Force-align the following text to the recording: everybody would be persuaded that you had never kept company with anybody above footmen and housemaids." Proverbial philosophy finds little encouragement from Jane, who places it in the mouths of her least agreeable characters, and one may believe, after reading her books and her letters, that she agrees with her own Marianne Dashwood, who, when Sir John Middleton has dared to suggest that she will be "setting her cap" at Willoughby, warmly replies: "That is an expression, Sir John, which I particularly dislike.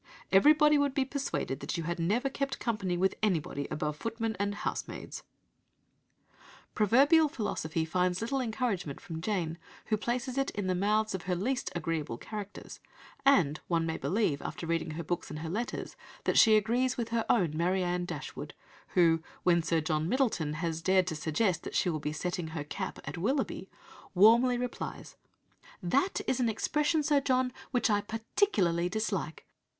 everybody 0.31 0.79
would 0.79 0.95
be 0.95 1.05
persuaded 1.05 1.59
that 1.59 1.77
you 1.77 1.83
had 1.83 1.99
never 1.99 2.27
kept 2.27 2.57
company 2.57 2.97
with 2.97 3.13
anybody 3.21 3.67
above 3.69 3.95
footmen 3.95 4.35
and 4.39 4.55
housemaids." 4.55 5.21
Proverbial 6.73 7.29
philosophy 7.29 7.85
finds 7.85 8.19
little 8.19 8.41
encouragement 8.41 8.99
from 8.99 9.21
Jane, 9.21 9.59
who 9.89 9.97
places 9.97 10.39
it 10.39 10.49
in 10.57 10.65
the 10.65 10.73
mouths 10.73 11.13
of 11.13 11.25
her 11.25 11.35
least 11.35 11.71
agreeable 11.75 12.17
characters, 12.17 12.79
and 13.27 13.59
one 13.67 13.85
may 13.85 13.95
believe, 13.95 14.41
after 14.41 14.65
reading 14.65 14.89
her 14.97 15.03
books 15.03 15.29
and 15.29 15.37
her 15.37 15.49
letters, 15.49 15.95
that 16.23 16.35
she 16.35 16.55
agrees 16.57 16.97
with 16.97 17.09
her 17.09 17.23
own 17.29 17.55
Marianne 17.55 18.05
Dashwood, 18.05 18.55
who, 18.95 19.21
when 19.43 19.61
Sir 19.61 19.81
John 19.81 20.09
Middleton 20.09 20.53
has 20.53 20.81
dared 20.81 21.05
to 21.05 21.15
suggest 21.15 21.61
that 21.61 21.75
she 21.75 21.89
will 21.91 21.99
be 21.99 22.11
"setting 22.11 22.47
her 22.47 22.63
cap" 22.63 22.97
at 23.05 23.19
Willoughby, 23.19 23.69
warmly 24.15 24.57
replies: 24.57 25.15
"That 25.83 26.21
is 26.25 26.39
an 26.39 26.49
expression, 26.49 27.03
Sir 27.03 27.21
John, 27.21 27.53
which 27.69 27.91
I 27.91 28.01
particularly 28.01 28.89
dislike. 28.89 29.45